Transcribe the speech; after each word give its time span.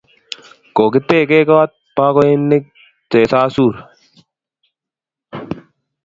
Kokitege 0.75 1.39
kot 1.49 1.71
bakoinik 1.95 2.65
chesarur 3.11 3.75